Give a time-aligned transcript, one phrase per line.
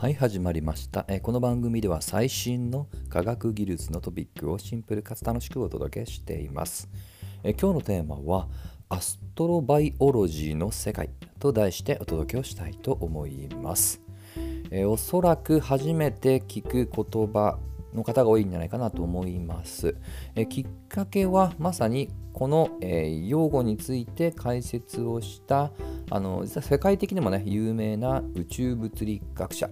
[0.00, 1.04] はい始まりました。
[1.08, 6.88] えこの番組では最新の科学技術のトピックをシンプルかつ楽しくお届けしています。
[7.44, 8.48] え今日のテーマは
[8.88, 14.00] アストロバイオロジーの世界と題してお届けをしたいと思います。
[14.70, 17.58] えおそらく初めて聞く言葉
[17.92, 19.94] の方が多いんじゃないかなと思います。
[20.34, 25.72] えきっかけはまさにこの、えー、用語について解説をした
[26.10, 29.70] あの実は世界的にもね有名な宇宙物理学者、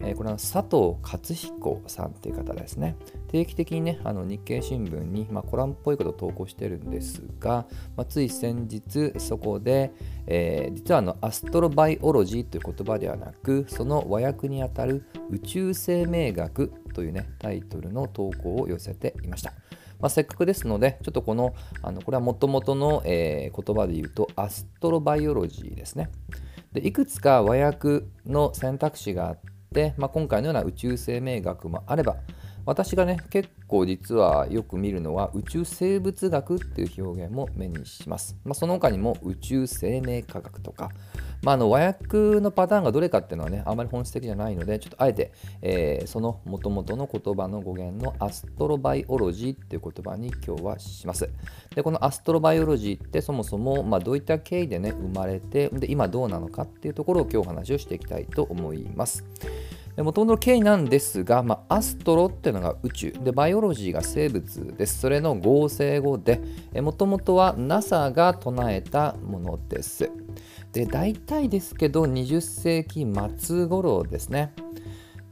[0.00, 2.96] え、これは佐藤勝彦さんっていう方ですね
[3.28, 9.92] 定期的にねあの日経新聞に、まあ、コラムっぽいことを投稿してるんですが、まあ、つい先日そこで、
[10.26, 19.52] えー、実はあのアストロバイオロジーという言葉ではなくその和訳にあたる宇宙生命学というねタイトルの投稿を寄せていました。
[20.00, 26.10] まあ、せっかくですので、ちょっとこの、あのこれはもともとの、えー、言葉で言うと、アストロバイオロジーですね。
[26.72, 29.53] でいくつか和訳の選択肢があって、
[29.98, 32.16] まあ、今回のような宇宙生命学もあれば、
[32.66, 40.90] 私がね結構実はよく見るのは宇宙生物学っていう表現も目にします、まあ、その他にも宇宙生命科学とか、
[41.44, 51.28] まあ、あの和訳のパターンがどれかっていうのはねあまり本質的じゃないのでちょっとあえて、えー、そのもともとの言葉の語源のアストロバイオロジーっていう言葉に今日はします。
[51.74, 59.24] でこのアストロバイオロジーってそもそも、まあ、どういった経緯でね生まれてで今どうなのかっていうところを今日お話をしていきたいと思います。
[59.96, 63.12] もともとの経緯なんですが、まあ、アストロっていうのが宇宙。
[63.12, 64.98] でバイオロジーが生物です。
[64.98, 66.40] それの合成語で
[66.74, 70.10] もともとは NASA が唱えたものです。
[70.74, 73.06] で大体ですけど20世紀
[73.38, 74.52] 末頃ですね。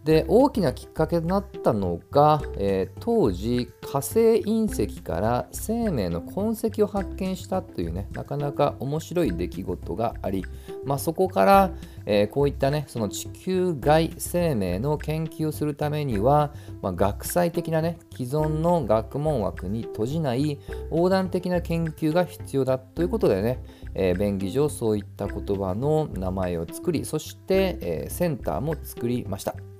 [0.04, 10.44] で大きなきっかけとなったのが、えー、当時火星隕石から生命の痕跡を発見したというねなかなか面白い出来事があり、
[10.84, 11.70] まあ、そこから、
[12.04, 16.52] えー、こういったねその地球外生命の研究をするためには、
[16.82, 20.58] まあ、学際的なね既存の学問枠に閉じない
[20.90, 23.62] 横断的な研究が必要だということでね、
[23.94, 29.71] えー、便宜上そういった言葉の名前を作りそして、えセンターも作りました。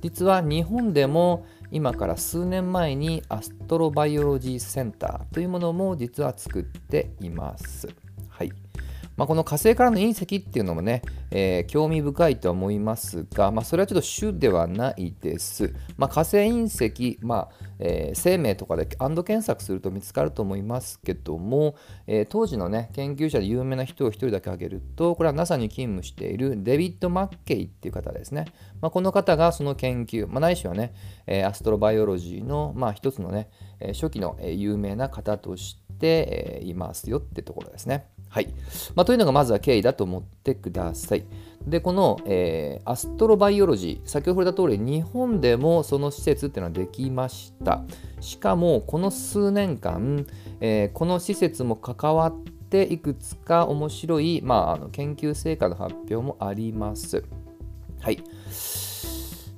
[0.00, 7.88] 実は日本でも今から数年前にアストロバイオロジーセンターというものも実は作っています。
[9.20, 15.74] まあ、この火星からの隕石っていうのもね、えー、興味深いと思いますが、まあ、それはちょっと主ではないです。
[15.98, 17.48] まあ、火星隕石、まあ
[17.80, 21.74] えー、生命とかでアンド検索すると見つかると思いますけども、
[22.06, 28.46] えー、当時の、ね、研究者で有名な人を1人だけ挙げるとこれは NASA に勤務しているデビッド・マッケイっていう方ですね。
[28.80, 30.94] まあ、この方がその研究、まあ、ないしはね、
[31.26, 33.50] え、アストロバイオロジーの、まあ、一つのね、
[33.92, 35.80] 初期の、有名な方として、
[36.62, 38.06] いますよってところですね。
[38.30, 38.48] はい
[38.94, 41.24] まあ、というのがまずは経緯だと思ってください。
[41.66, 47.82] で、この、えー、アストロバイオロジー、先ほど触れた通り、日本でもその施設っていうのはできました。
[48.20, 50.26] しかも、この数年間、
[50.60, 52.34] えー、この施設も関わっ
[52.70, 57.24] ていくつか面白い、まあ、あの研究成果の発表もあります。
[58.00, 58.22] はい。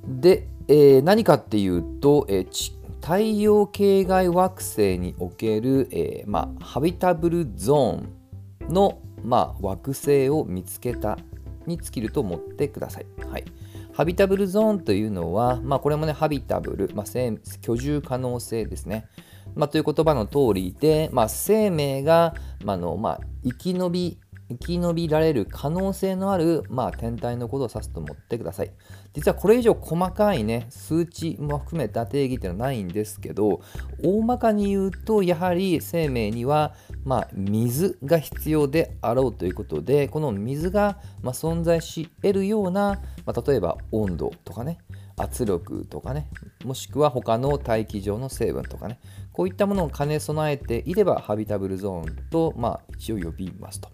[0.07, 8.22] で、えー、何かっていうと、えー、太陽系外惑星における、えーまあ、ハビタブルゾーン
[8.69, 11.17] の、まあ、惑星を見つけた
[11.65, 13.05] に尽きると思ってください。
[13.29, 13.45] はい、
[13.93, 19.07] ハビタブルゾーンというのは、まあ、これもね、ハビタブル、まあ、居住可能性ですね。
[19.55, 28.71] まあ、という言葉の通りで、まあ、生命が、まあのまあ、生き延び生き延びられる可能性のある、まあ、天体のことを指すと思ってください。
[29.13, 33.61] 実はこれ以上細かいね、数値も含めた定義っていうのはないんですけど、
[34.03, 44.79] 大まかに言うと、やはり生命には、まあ、水が必要であろうということで、この水が、まあ、存在し得るような、まあ、例えば温度とかね、
[45.17, 46.27] 圧力とかね、
[46.65, 48.99] もしくは他の大気上の成分とかね、
[49.31, 53.92] こういったものを兼ね備えていれば、ハビタブルゾーンと、まあ、一応呼びますと。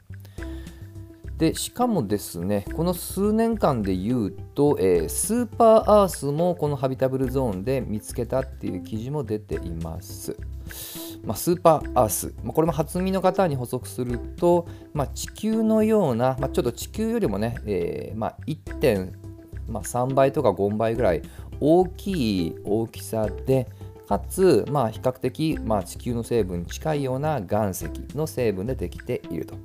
[1.39, 10.35] でしかもですねこの数年間で言うと、えー、スーパーアースもこのハビタブルゾーンで見つけたっていう記事も出ています。
[11.23, 21.21] まあ、スーパーアース、まあ、これも初耳の方に補足すると、まあ、地球のような、ま、ちょっと地球よりもね、えーまあ、1.3倍とか5倍ぐらい
[21.59, 23.67] 大きい大きさで
[24.07, 29.55] かつ、まあ、比較的、まあ、地球の成分に近いような岩石の成分でできていると。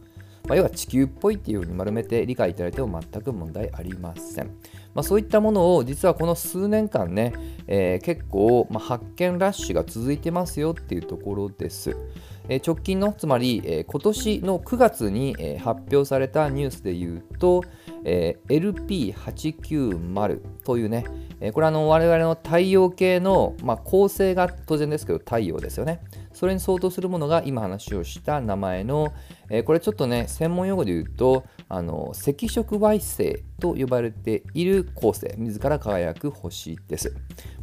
[0.46, 4.49] まあ、要は地球っぽいっていうふうに丸めて理解いただいても全く問題ありません。
[4.94, 7.32] まあ、そういったものを実はこの数年間ね、
[7.67, 11.96] えー、結構、ま、発見ラッシュが続いてますよっていうところです。
[12.46, 17.62] え直近のつまり、え今年の9月に、え発表されたニュースでいうと、
[18.05, 21.06] え LP890 というね、
[21.46, 26.00] えこれはあの我々の太陽系の、まあ、構成が当然ですけど太陽ですよね。
[26.32, 29.12] それに相当するものが今話をした名前の、
[29.50, 37.14] えこれちょっとね専門用語で言うとあの赤色矮星と呼ばれている恒星自ら輝く星です。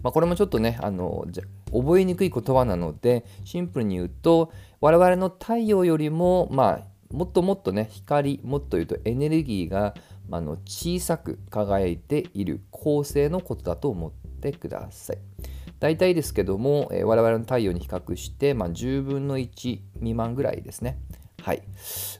[0.03, 1.43] まあ、これもちょっとねあのじゃ
[1.73, 9.95] 覚えにくい言葉なのでシンプルに言うと我々の太陽よりもまあもっともっとね光もっと言うとエネルギーが
[10.31, 15.17] あの小さく輝いている恒星のことだと思ってください。
[15.79, 20.99] 大体ですけども、え、我々の太陽に比較して、まあ、10分の1未満ぐらいですね。
[21.41, 21.63] はい。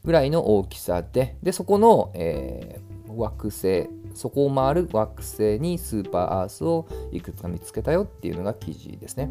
[0.03, 9.29] ぐらいの大きさで、でそこの、えー、惑星、そこを回る惑星にスーパーアースをいくつか見つけたよっていうのが記事ですね。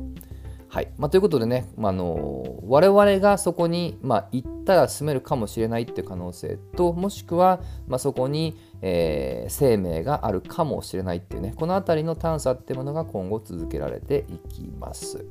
[0.71, 15.27] はいまあ、ということでね、まあ、の我々がそこに、まあ、行ったら住めるかもしれないっていう可能性ともしくは、まあ、そこに、えー、生命があるかもしれないっていうねこの辺りの探査っていうものが今後続けられていきます。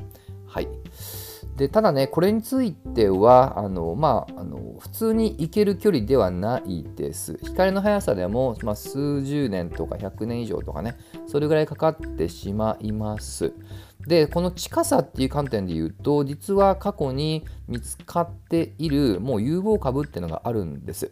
[0.45, 0.67] はい
[1.59, 7.37] でただね、これについては、あのまあ、あの普通に行ける距離ではないです。
[7.43, 10.95] 光の速さでも、まあ、数十年とか100年以上とかね、
[11.27, 13.51] それぐらいかかってしまいます。
[14.07, 21.11] で、この近さっていう観点で言うと、実は過去に見つかっているもう有望株っていうのがあるんです。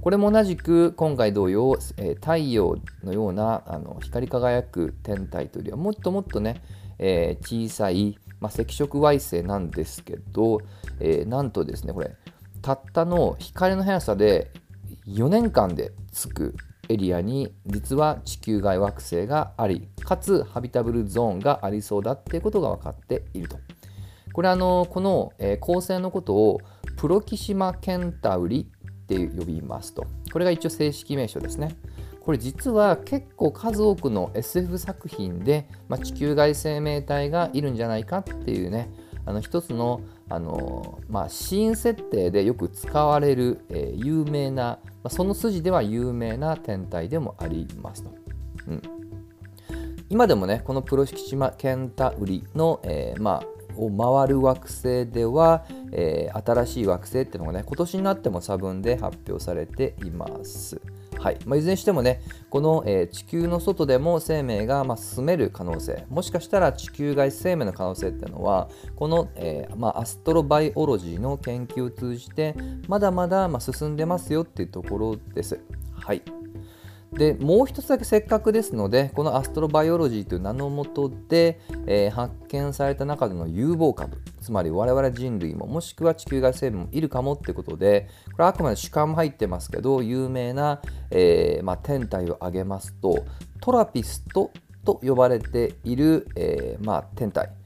[0.00, 6.60] これも同じく今回同様、えー、太陽のようなあの光り輝く天体というよりはもっともっとね、
[6.98, 10.60] えー、小さい、まあ、赤色矮星なんですけど、
[11.00, 12.14] えー、なんとですねこれ
[12.62, 14.50] たったの光の速さで
[15.06, 16.54] 4年間で着く
[16.88, 23.58] エリアに実は地球外惑星がありかつハビタブルゾーンがありそうだっていうことが分かっていると。
[24.32, 26.60] これあのこの、えー、構成のことを
[26.96, 30.06] プロキシマケンタウリって呼びますと。
[30.32, 31.74] これが一応正式名称ですね。
[32.26, 38.90] これ実は結構数多くの SF 作品で、まあ、地球外生命体がいるんじゃないかっていうね
[39.24, 48.10] あの一つのあの、まあ、シーン設定でよく使われる、えー、有名な、まあ、その筋では有名な天体でもありますと。
[48.68, 48.82] うん
[50.08, 60.80] 今でもねこのプロシキシマケンタウリの、えー、まあを回る惑星では、えー、新しい惑星っていうのがね今年になっても差分で発表されています。
[61.18, 62.20] はいまあ、いずれにしてもね
[62.50, 72.54] この、えー、地球の外でも生命が、まあ、住める可能性もしかしたら地球外生命の可能性っていうのはこの、えー、まあ、アストロバイオロジーの研究を通じて
[72.88, 75.58] まだまだ、ま進んでますよっていうところです。
[75.94, 76.22] はい
[77.12, 93.24] でもう一つだけせっかくですのでこのアストロバイオロジーという名のもとで、えー、発見された中での有望株つまり我々人類ももしくは地球外生命もいるかもってことでこれはあくまで主観も入ってますけど有名な、えー、まあ、天体を挙げますと
[93.60, 94.50] トラピスト
[94.84, 97.65] と呼ばれている、えー、まあ、天体。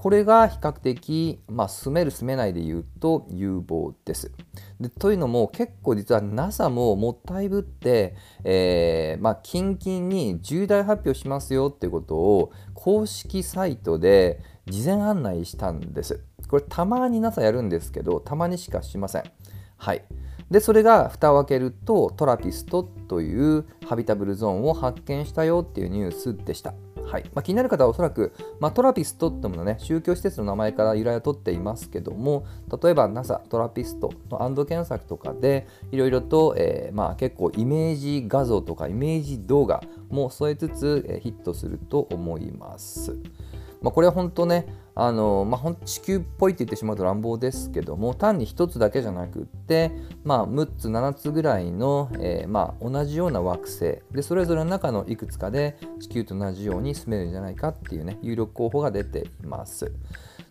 [0.00, 4.32] これが比較的、まあ、住める住めないでいうと有望です。
[4.80, 16.24] でというのも結構実は NASA ももったいぶって、えーまあ、近々に重大発表しますよっていうことを公式サイトで事前案内したんです。
[16.48, 19.24] これたまに NASA やるんですけどたまにしかしません。
[19.76, 20.02] はい。
[20.50, 26.72] でそれが蓋を開けるとトラピストというハビタブルゾーンを発見したよっていうニュースでした。
[27.10, 32.46] はいまあ、気になる方はおそらく、まあ、トラピストってものね宗教施設の名前から由来を取っていますけども
[32.80, 43.16] 例えば NASA トラピストのアンド検索とかでいろいろと、えー、まあ、結構イメージ画像とかイメージ動画も添えつつ、えー、ヒットすると思います。
[43.82, 44.66] まあ、これは本当ね
[45.02, 49.90] あの、まあ、地球っぽいって言ってしまうと乱暴ですけども単に1つだけじゃなくって、
[50.24, 53.78] まあ、6つ7つぐらいの、えー、まあ、同じような惑星
[54.12, 59.90] でそれぞれの中のいくつかで地球と同じように住めるんじゃないかっていうね有力候補が出ています。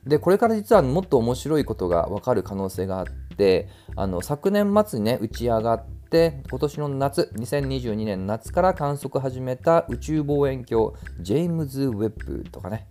[0.08, 3.06] でこれから実はもっと面白いことが分かる可能性があっ
[3.38, 12.88] てあの昨年末にね打ち上がって今年の夏2022年夏から観測始めた宇宙望遠鏡ジェームズ・ウェッブとかね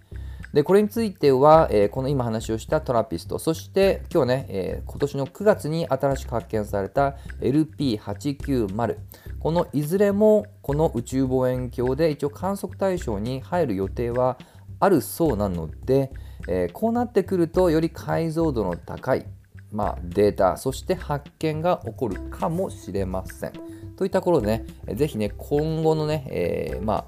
[0.59, 8.97] でこれについては、えー、この今話をしたトラピストそして今日ね、えー、今年の9月に新しく発見された LP890
[9.39, 14.37] このいずれもこの宇宙望遠鏡で一応観測対象に入る予定は
[14.81, 16.11] あるそうなので、
[16.49, 19.27] えー、こうなってくるとより解像度の高い、
[19.71, 23.53] まあ、データそして発見が起こるかもしれません。
[23.97, 27.05] といったところでね、ぜひね、今後のね、えー、まあ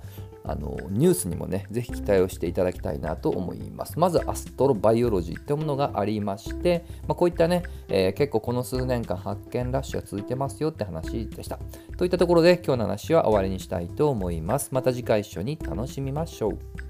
[0.50, 3.98] あのニュースにもねぜひ期待をしていただきたいなと思います。
[3.98, 11.60] まずアストロバイオロジーというものがありまして、まあ、こういったね、えー、結構この数年間発見ラッシュが続いてますよって話でした。
[11.96, 14.70] といったところで今日の話は終わりにしたいと思います。
[14.72, 16.89] また次回一緒に楽しみましょう。